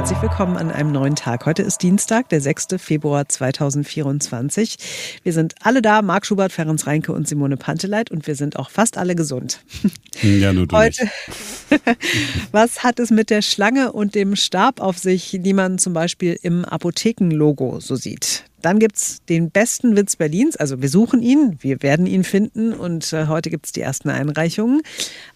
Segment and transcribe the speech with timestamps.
[0.00, 1.44] Herzlich willkommen an einem neuen Tag.
[1.44, 2.68] Heute ist Dienstag, der 6.
[2.78, 4.76] Februar 2024.
[5.22, 8.70] Wir sind alle da, Marc Schubert, Ferenc Reinke und Simone Panteleit und wir sind auch
[8.70, 9.60] fast alle gesund.
[10.22, 11.06] Ja, nur du Heute,
[12.50, 16.38] was hat es mit der Schlange und dem Stab auf sich, die man zum Beispiel
[16.40, 18.44] im Apothekenlogo so sieht?
[18.62, 20.56] Dann gibt es den besten Witz Berlins.
[20.56, 24.10] Also wir suchen ihn, wir werden ihn finden und äh, heute gibt es die ersten
[24.10, 24.82] Einreichungen.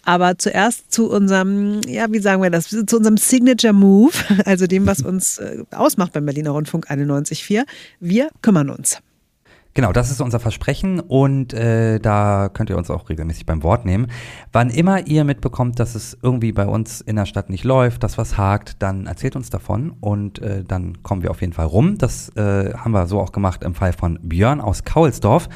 [0.03, 4.13] Aber zuerst zu unserem, ja, wie sagen wir das, zu unserem Signature Move,
[4.45, 7.65] also dem, was uns äh, ausmacht beim Berliner Rundfunk 91.4.
[7.99, 8.99] Wir kümmern uns.
[9.75, 13.83] Genau, das ist unser Versprechen und äh, da könnt ihr uns auch regelmäßig beim Wort
[13.83, 14.07] nehmen.
[14.53, 18.17] Wann immer ihr mitbekommt, dass es irgendwie bei uns in der Stadt nicht läuft, dass
[18.17, 21.97] was hakt, dann erzählt uns davon und äh, dann kommen wir auf jeden Fall rum.
[21.97, 25.49] Das äh, haben wir so auch gemacht im Fall von Björn aus Kaulsdorf.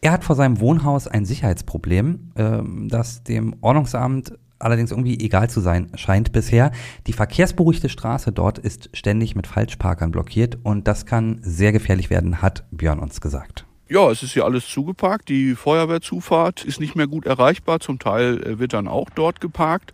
[0.00, 5.60] Er hat vor seinem Wohnhaus ein Sicherheitsproblem, äh, das dem Ordnungsamt allerdings irgendwie egal zu
[5.60, 6.70] sein scheint bisher.
[7.06, 12.40] Die verkehrsberuhigte Straße dort ist ständig mit Falschparkern blockiert und das kann sehr gefährlich werden,
[12.40, 13.65] hat Björn uns gesagt.
[13.88, 15.28] Ja, es ist hier alles zugeparkt.
[15.28, 17.78] Die Feuerwehrzufahrt ist nicht mehr gut erreichbar.
[17.78, 19.92] Zum Teil äh, wird dann auch dort geparkt.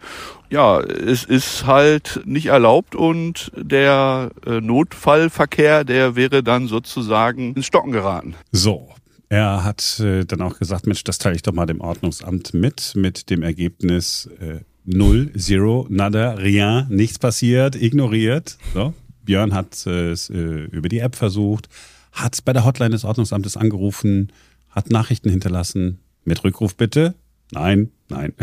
[0.49, 7.67] Ja, es ist halt nicht erlaubt und der äh, Notfallverkehr, der wäre dann sozusagen ins
[7.67, 8.35] Stocken geraten.
[8.51, 8.89] So.
[9.29, 12.93] Er hat äh, dann auch gesagt, Mensch, das teile ich doch mal dem Ordnungsamt mit,
[12.97, 18.59] mit dem Ergebnis äh, null, zero, nada, rien, nichts passiert, ignoriert.
[18.75, 18.93] So.
[19.25, 21.69] Björn hat es äh, über die App versucht,
[22.13, 24.33] hat bei der Hotline des Ordnungsamtes angerufen,
[24.71, 27.15] hat Nachrichten hinterlassen mit Rückruf bitte.
[27.51, 28.35] Nein, nein.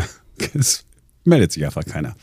[0.54, 0.86] Es
[1.24, 2.16] meldet sich einfach keiner.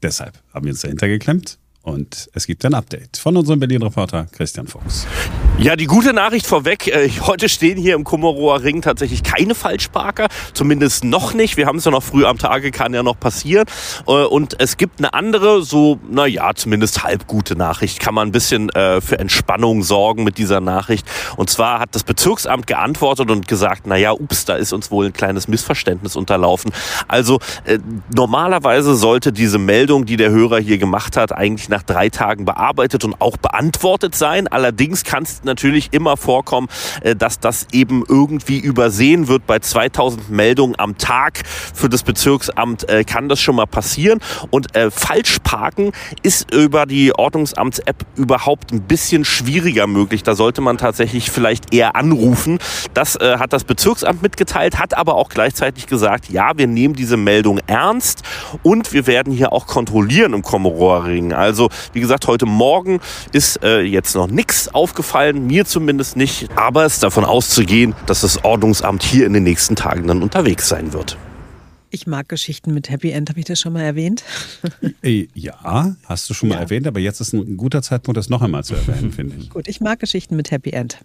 [0.00, 4.68] Deshalb haben wir uns dahinter geklemmt und es gibt ein Update von unserem Berlin-Reporter Christian
[4.68, 5.06] Fuchs.
[5.56, 6.88] Ja, die gute Nachricht vorweg.
[6.88, 10.26] Äh, heute stehen hier im Kummerower Ring tatsächlich keine Falschparker.
[10.52, 11.56] Zumindest noch nicht.
[11.56, 13.64] Wir haben es ja noch früh am Tage, kann ja noch passieren.
[14.08, 18.00] Äh, und es gibt eine andere, so, naja, zumindest halb gute Nachricht.
[18.00, 21.06] Kann man ein bisschen äh, für Entspannung sorgen mit dieser Nachricht.
[21.36, 25.12] Und zwar hat das Bezirksamt geantwortet und gesagt, naja, ups, da ist uns wohl ein
[25.12, 26.72] kleines Missverständnis unterlaufen.
[27.06, 27.38] Also
[28.14, 33.04] normalerweise sollte diese Meldung, die der Hörer hier gemacht hat, eigentlich nach drei Tagen bearbeitet
[33.04, 34.48] und auch beantwortet sein.
[34.48, 36.68] Allerdings kann es natürlich immer vorkommen,
[37.02, 39.46] äh, dass das eben irgendwie übersehen wird.
[39.46, 44.20] Bei 2000 Meldungen am Tag für das Bezirksamt äh, kann das schon mal passieren.
[44.50, 50.22] Und äh, Falschparken ist über die Ordnungsamts-App überhaupt ein bisschen schwieriger möglich.
[50.22, 52.58] Da sollte man tatsächlich vielleicht eher anrufen.
[52.92, 57.60] Das hat das Bezirksamt mitgeteilt, hat aber auch gleichzeitig gesagt, ja, wir nehmen diese Meldung
[57.66, 58.22] ernst
[58.62, 61.32] und wir werden hier auch kontrollieren im Komororing.
[61.32, 63.00] Also, wie gesagt, heute Morgen
[63.32, 66.48] ist äh, jetzt noch nichts aufgefallen sein, mir zumindest nicht.
[66.56, 70.68] Aber es ist davon auszugehen, dass das Ordnungsamt hier in den nächsten Tagen dann unterwegs
[70.68, 71.16] sein wird.
[71.94, 74.24] Ich mag Geschichten mit Happy End, habe ich das schon mal erwähnt?
[75.02, 76.62] Äh, ja, hast du schon mal ja.
[76.62, 79.50] erwähnt, aber jetzt ist ein guter Zeitpunkt, das noch einmal zu erwähnen, finde ich.
[79.50, 80.98] Gut, ich mag Geschichten mit Happy End.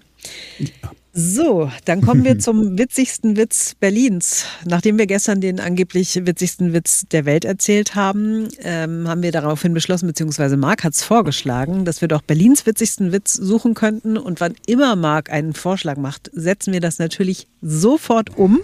[0.58, 0.92] Ja.
[1.14, 4.46] So, dann kommen wir zum witzigsten Witz Berlins.
[4.66, 9.76] Nachdem wir gestern den angeblich witzigsten Witz der Welt erzählt haben, ähm, haben wir daraufhin
[9.76, 14.18] beschlossen, beziehungsweise Marc hat es vorgeschlagen, dass wir doch Berlins witzigsten Witz suchen könnten.
[14.18, 18.62] Und wann immer Marc einen Vorschlag macht, setzen wir das natürlich sofort um.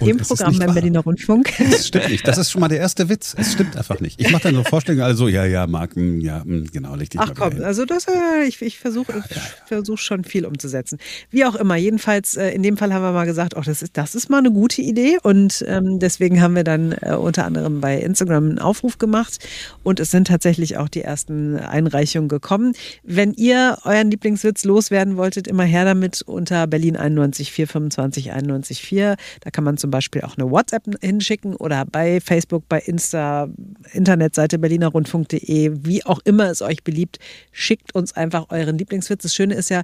[0.00, 0.74] Im Programm beim wahr.
[0.74, 1.50] Berliner Rundfunk.
[1.58, 2.26] Das stimmt nicht.
[2.26, 3.34] Das ist schon mal der erste Witz.
[3.38, 4.20] Es stimmt einfach nicht.
[4.20, 7.32] Ich mache dann so Vorschläge, also ja, ja, Marc, hm, ja, hm, genau, dich Ach
[7.36, 7.64] komm, hin.
[7.64, 9.42] also das, äh, ich, ich versuche ja, ja.
[9.66, 10.98] versuch schon viel umzusetzen.
[11.30, 13.96] Wie auch immer, jedenfalls, äh, in dem Fall haben wir mal gesagt, oh, das ist,
[13.96, 17.80] das ist mal eine gute Idee und ähm, deswegen haben wir dann äh, unter anderem
[17.80, 19.38] bei Instagram einen Aufruf gemacht
[19.82, 22.74] und es sind tatsächlich auch die ersten Einreichungen gekommen.
[23.02, 29.16] Wenn ihr euren Lieblingswitz loswerden wolltet, immer her damit unter Berlin 91 425 91 4.
[29.40, 33.48] Da kann man zum Beispiel auch eine WhatsApp hinschicken oder bei Facebook, bei Insta,
[33.92, 37.18] Internetseite berlinerrundfunk.de, wie auch immer es euch beliebt,
[37.52, 39.22] schickt uns einfach euren Lieblingswitz.
[39.22, 39.82] Das Schöne ist ja,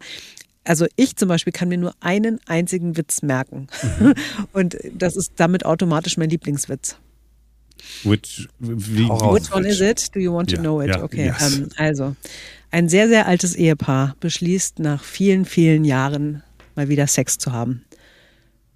[0.65, 3.69] also ich zum Beispiel kann mir nur einen einzigen Witz merken.
[3.99, 4.15] Mhm.
[4.53, 6.97] Und das ist damit automatisch mein Lieblingswitz.
[8.05, 10.15] Which, wie, Which one is it?
[10.15, 10.89] Do you want to yeah, know it?
[10.89, 11.57] Yeah, okay, yes.
[11.57, 12.17] ähm, also
[12.71, 16.43] ein sehr, sehr altes Ehepaar beschließt nach vielen, vielen Jahren
[16.75, 17.85] mal wieder Sex zu haben.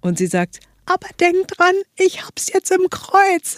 [0.01, 3.57] Und sie sagt, aber denk dran, ich hab's jetzt im Kreuz.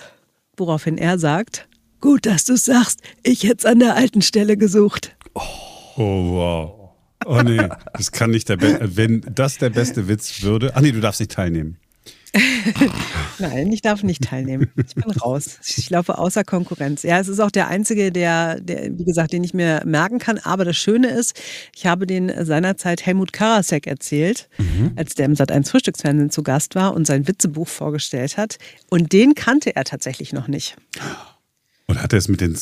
[0.58, 1.68] Woraufhin er sagt,
[2.00, 5.16] gut, dass du sagst, ich hätte es an der alten Stelle gesucht.
[5.34, 5.42] Oh,
[5.98, 6.80] oh wow.
[7.26, 10.74] Oh nee, das kann nicht der Be wenn das der beste Witz würde.
[10.76, 11.78] Ach nee, du darfst nicht teilnehmen.
[13.40, 14.72] Nein, ich darf nicht teilnehmen.
[14.76, 15.60] Ich bin raus.
[15.78, 17.04] Ich laufe außer Konkurrenz.
[17.04, 20.40] Ja, es ist auch der einzige, der, der, wie gesagt, den ich mir merken kann.
[20.40, 21.40] Aber das Schöne ist,
[21.76, 24.94] ich habe den seinerzeit Helmut Karasek erzählt, mhm.
[24.96, 28.58] als der im Sat1 Frühstücksfernsehen zu Gast war und sein Witzebuch vorgestellt hat.
[28.90, 30.76] Und den kannte er tatsächlich noch nicht.
[31.86, 32.58] Und Hat er es mit den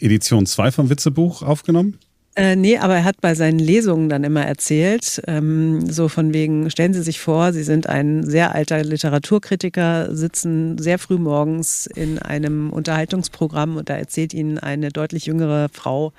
[0.00, 1.98] Edition 2 vom Witzebuch aufgenommen?
[2.36, 6.70] Äh, nee, aber er hat bei seinen Lesungen dann immer erzählt, ähm, so von wegen,
[6.70, 12.18] stellen Sie sich vor, Sie sind ein sehr alter Literaturkritiker, sitzen sehr früh morgens in
[12.20, 16.12] einem Unterhaltungsprogramm und da erzählt Ihnen eine deutlich jüngere Frau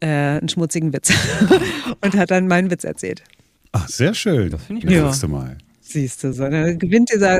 [0.00, 1.12] äh, einen schmutzigen Witz
[2.00, 3.22] und hat dann meinen Witz erzählt.
[3.72, 4.50] Ach, sehr schön.
[4.50, 5.04] Das finde ich das Ja.
[5.04, 5.58] nächste Mal.
[5.82, 7.38] Siehst du, so, dann gewinnt dieser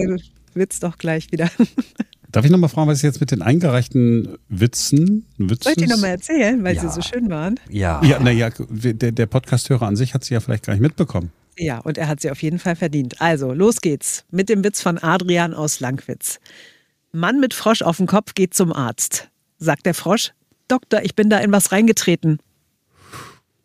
[0.55, 1.49] Witz doch gleich wieder.
[2.31, 5.27] Darf ich nochmal fragen, was ist jetzt mit den eingereichten Witzen?
[5.39, 5.65] Witzes?
[5.65, 6.83] Soll ich die nochmal erzählen, weil Ja.
[6.83, 7.59] sie so schön waren?
[7.71, 8.03] Ja.
[8.05, 11.33] Ja, naja, der, der Podcasthörer an sich hat sie ja vielleicht gar nicht mitbekommen.
[11.57, 13.21] Ja, und er hat sie auf jeden Fall verdient.
[13.21, 16.39] Also, los geht's mit dem Witz von Adrian aus Langwitz.
[17.13, 19.29] Mann mit Frosch auf dem Kopf geht zum Arzt.
[19.59, 20.33] Sagt der Frosch,
[20.69, 22.39] Doktor, ich bin da in was reingetreten.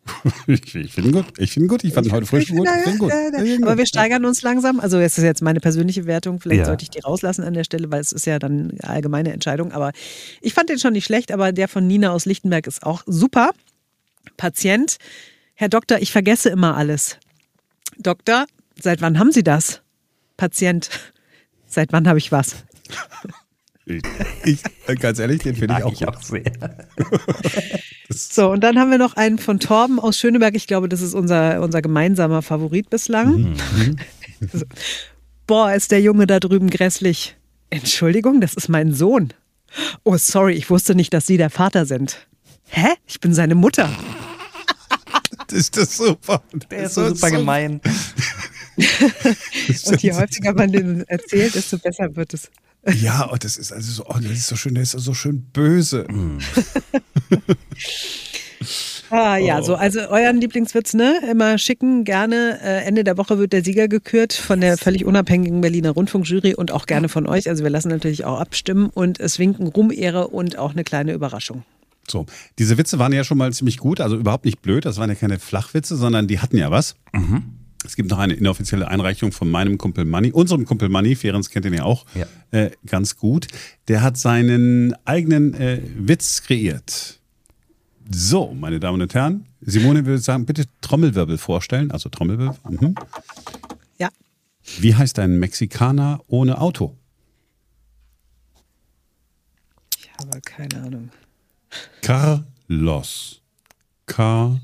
[0.46, 1.26] Ich, ich finde ihn gut.
[1.38, 1.84] Ich finde ihn gut.
[1.84, 2.68] Ich fand ihn heute frisch gut.
[2.86, 3.10] Ich gut.
[3.12, 3.78] Aber gut.
[3.78, 4.78] wir steigern uns langsam.
[4.80, 6.40] Also es ist jetzt meine persönliche Wertung.
[6.40, 6.64] Vielleicht Ja.
[6.66, 9.72] sollte ich die rauslassen an der Stelle, weil es ist ja dann eine allgemeine Entscheidung.
[9.72, 9.92] Aber
[10.42, 11.32] ich fand den schon nicht schlecht.
[11.32, 13.50] Aber der von Nina aus Lichtenberg ist auch super.
[14.36, 14.96] Patient,
[15.54, 17.18] Herr Doktor, ich vergesse immer alles.
[17.98, 18.46] Doktor,
[18.80, 19.80] seit wann haben Sie das?
[20.36, 20.90] Patient,
[21.66, 22.56] seit wann habe ich was?
[23.86, 24.02] Ich,
[24.44, 24.62] ich,
[24.98, 26.08] ganz ehrlich, den finde ich auch ich gut.
[26.08, 26.42] auch sehr.
[28.14, 30.54] So, und dann haben wir noch einen von Torben aus Schöneberg.
[30.54, 33.56] Ich glaube, das ist unser, unser gemeinsamer Favorit bislang.
[34.52, 34.64] So.
[35.46, 37.36] Boah, ist der Junge da drüben grässlich.
[37.70, 39.32] Entschuldigung, das ist mein Sohn.
[40.04, 42.26] Oh, sorry, ich wusste nicht, dass Sie der Vater sind.
[42.68, 42.88] Hä?
[43.06, 43.90] Ich bin seine Mutter.
[45.52, 46.42] Ist das super?
[46.70, 47.80] Der ist so super gemein.
[49.86, 52.50] Und je häufiger man den erzählt, desto besser wird es.
[53.00, 55.42] Ja, und das ist also so, oh, das ist so schön, der ist so schön
[55.52, 56.06] böse.
[59.10, 61.20] Ah ja, so, also euren Lieblingswitz, ne?
[61.30, 62.58] Immer schicken, gerne.
[62.62, 66.72] Äh, Ende der Woche wird der Sieger gekürt von der völlig unabhängigen Berliner Rundfunkjury und
[66.72, 67.48] auch gerne von euch.
[67.48, 71.12] Also wir lassen natürlich auch abstimmen und es winken Ruhm, Ehre und auch eine kleine
[71.12, 71.64] Überraschung.
[72.08, 72.26] So,
[72.58, 74.84] diese Witze waren ja schon mal ziemlich gut, also überhaupt nicht blöd.
[74.84, 76.96] Das waren ja keine Flachwitze, sondern die hatten ja was.
[77.84, 81.66] Es gibt noch eine inoffizielle Einreichung von meinem Kumpel Manni, unserem Kumpel Manni, Ferenc kennt
[81.66, 82.26] ihn ja auch Ja.
[82.50, 83.46] äh, ganz gut.
[83.88, 87.20] Der hat seinen eigenen äh, Witz kreiert.
[88.10, 92.56] So, meine Damen und Herren, Simone würde sagen, bitte Trommelwirbel vorstellen, also Trommelwirbel.
[92.68, 92.94] Mhm.
[93.98, 94.08] Ja.
[94.80, 96.96] Wie heißt ein Mexikaner ohne Auto?
[99.98, 101.10] Ich habe keine Ahnung.
[102.02, 103.40] Carlos.
[104.06, 104.60] Carlos.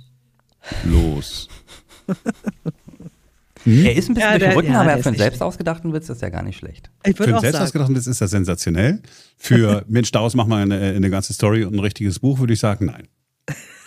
[3.71, 5.93] Er ist ein bisschen Ja, durch der- den Rücken, ja, aber für einen selbst ausgedachten
[5.93, 6.91] Witz ist ja gar nicht schlecht.
[7.05, 9.01] Ich Für einen selbst ausgedachten Witz ist das sensationell.
[9.37, 12.61] Für Mensch, daraus machen wir eine, eine ganze Story und ein richtiges Buch, würde ich
[12.61, 13.09] sagen, nein.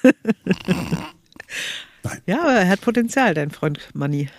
[2.26, 4.30] Ja, aber er hat Potenzial, dein Freund Manni.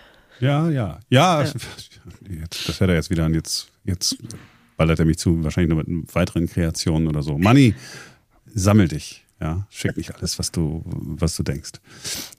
[0.40, 1.00] Ja, ja.
[1.08, 1.42] Ja,
[2.28, 3.24] Jetzt, das wäre er jetzt wieder.
[3.26, 4.16] Und jetzt, jetzt
[4.76, 7.38] ballert er mich zu, wahrscheinlich noch mit weiteren Kreationen oder so.
[7.38, 7.74] Manni,
[8.54, 9.24] sammel dich.
[9.40, 11.72] Ja, schick nicht alles, was du, was du denkst.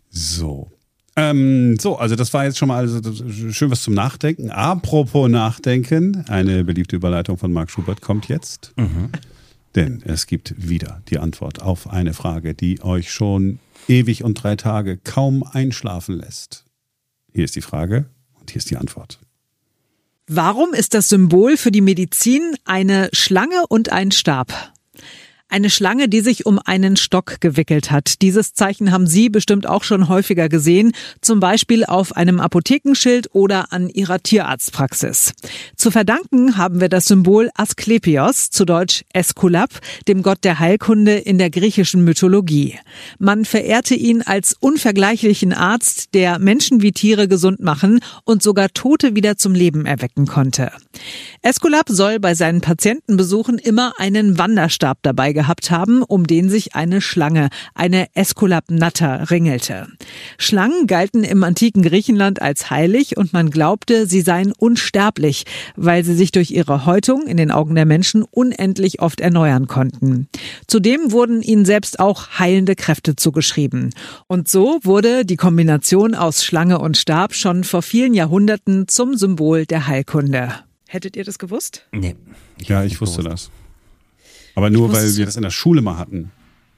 [0.09, 0.71] So.
[1.17, 2.99] Ähm, so, also das war jetzt schon mal also,
[3.51, 4.51] schön was zum Nachdenken.
[4.51, 8.73] Apropos Nachdenken, eine beliebte Überleitung von Marc Schubert kommt jetzt.
[9.75, 14.55] Denn es gibt wieder die Antwort auf eine Frage, die euch schon ewig und drei
[14.55, 16.65] Tage kaum einschlafen lässt.
[17.33, 18.05] Hier ist die Frage
[18.39, 19.19] und hier ist die Antwort.
[20.27, 24.73] Warum ist das Symbol für die Medizin eine Schlange und ein Stab?
[25.47, 28.23] Eine Schlange, die sich um einen Stock gewickelt hat.
[28.23, 33.71] Dieses Zeichen haben Sie bestimmt auch schon häufiger gesehen, zum Beispiel auf einem Apothekenschild oder
[33.71, 35.33] an Ihrer Tierarztpraxis.
[35.77, 39.69] Zu verdanken haben wir das Symbol Asklepios, zu Deutsch Eskulap,
[40.07, 42.79] dem Gott der Heilkunde in der griechischen Mythologie.
[43.19, 49.15] Man verehrte ihn als unvergleichlichen Arzt, der Menschen wie Tiere gesund machen und sogar Tote
[49.15, 50.71] wieder zum Leben erwecken konnte.
[51.43, 56.99] Eskulap soll bei seinen Patientenbesuchen immer einen Wanderstab dabei gehabt haben, um den sich eine
[57.01, 59.87] Schlange, eine Esculap natter, ringelte.
[60.39, 66.15] Schlangen galten im antiken Griechenland als heilig und man glaubte, sie seien unsterblich, weil sie
[66.15, 70.27] sich durch ihre Häutung in den Augen der Menschen unendlich oft erneuern konnten.
[70.65, 73.91] Zudem wurden ihnen selbst auch heilende Kräfte zugeschrieben.
[74.25, 79.65] Und so wurde die Kombination aus Schlange und Stab schon vor vielen Jahrhunderten zum Symbol
[79.65, 80.53] der Heilkunde.
[80.87, 81.85] Hättet ihr das gewusst?
[81.91, 82.15] Nee.
[82.61, 83.51] Ja, ich wusste das.
[84.55, 86.31] Aber nur, weil wir das in der Schule mal hatten.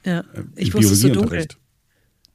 [0.04, 1.46] Ja, im ich wusste es so dunkel.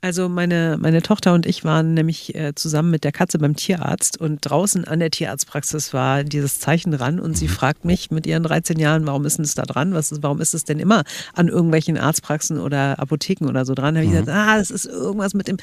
[0.04, 4.20] Also meine, meine Tochter und ich waren nämlich äh, zusammen mit der Katze beim Tierarzt
[4.20, 8.44] und draußen an der Tierarztpraxis war dieses Zeichen dran und sie fragt mich mit ihren
[8.44, 9.94] 13 Jahren, warum ist denn es da dran?
[9.94, 11.04] Was ist, warum ist es denn immer
[11.36, 13.96] an irgendwelchen Arztpraxen oder Apotheken oder so dran?
[13.96, 15.56] Da habe ich gesagt, ah, das ist irgendwas mit dem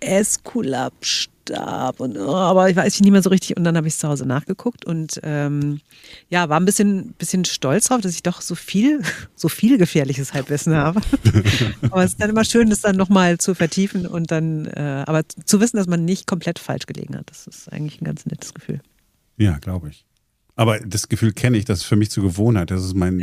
[0.00, 2.00] Eskulap starb.
[2.00, 3.56] Und, oh, aber ich weiß nicht mehr so richtig.
[3.56, 5.80] Und dann habe ich zu Hause nachgeguckt und ähm,
[6.28, 9.02] ja, war ein bisschen, bisschen stolz drauf, dass ich doch so viel,
[9.34, 11.00] so viel gefährliches Halbwissen habe.
[11.90, 15.22] aber es ist dann immer schön, das dann nochmal zu vertiefen und dann, äh, aber
[15.44, 17.30] zu wissen, dass man nicht komplett falsch gelegen hat.
[17.30, 18.80] Das ist eigentlich ein ganz nettes Gefühl.
[19.36, 20.04] Ja, glaube ich.
[20.60, 22.70] Aber das Gefühl kenne ich, das ist für mich zur Gewohnheit.
[22.70, 23.18] Das ist mein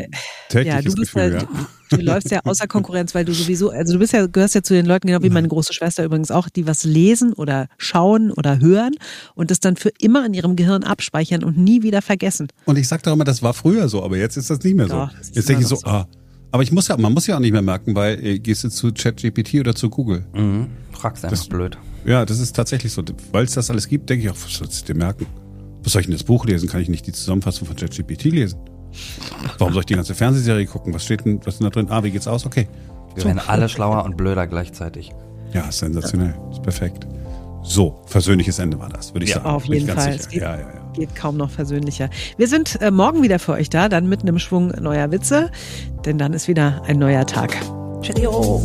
[0.50, 1.34] tägliches ja, du bist Gefühl.
[1.34, 1.48] ja, Ja.
[1.92, 4.64] du, du läufst ja außer Konkurrenz, weil du sowieso, also du bist ja, gehörst ja
[4.64, 8.32] zu den Leuten, genau wie meine große Schwester übrigens auch, die was lesen oder schauen
[8.32, 8.96] oder hören
[9.36, 12.48] und das dann für immer in ihrem Gehirn abspeichern und nie wieder vergessen.
[12.66, 14.88] Und ich sag doch immer, das war früher so, aber jetzt ist das nicht mehr
[14.88, 14.96] so.
[14.96, 15.86] Doch, jetzt denke ich so, so.
[15.86, 16.08] ah.
[16.52, 18.70] Aber ich muss ja, man muss ja auch nicht mehr merken, weil äh, gehst du
[18.70, 20.26] zu ChatGPT oder zu Google.
[20.34, 20.70] Mhm.
[20.92, 21.78] Fragst einfach Das- blöd.
[22.04, 23.04] Ja, das ist tatsächlich so.
[23.32, 25.28] Weil es das alles gibt, denke ich auch, was sollst du dir merken?
[25.88, 26.68] Was soll ich denn das Buch lesen?
[26.68, 28.60] Kann ich nicht die Zusammenfassung von ChatGPT lesen?
[29.58, 30.94] Warum soll ich die ganze Fernsehserie gucken?
[30.94, 31.88] Was steht denn, was ist denn da drin?
[31.90, 32.46] Ah, wie geht's aus?
[32.46, 32.68] Okay.
[33.16, 35.14] Wir werden alle schlauer und blöder gleichzeitig.
[35.54, 36.36] Ja, ist sensationell.
[36.52, 37.08] Ist perfekt.
[37.64, 39.48] So, versöhnliches Ende war das, würde ich Ja, sagen.
[39.48, 40.14] Auf jeden ganz Fall.
[40.14, 40.92] Es geht, Ja, ja, ja.
[40.94, 42.10] geht kaum noch versöhnlicher.
[42.36, 45.52] Wir sind äh, morgen wieder für euch da, dann mit einem Schwung neuer Witze,
[46.04, 47.56] denn dann ist wieder ein neuer Tag.
[48.02, 48.62] Cheerio!